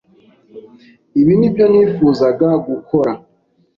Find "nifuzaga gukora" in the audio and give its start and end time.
1.71-3.11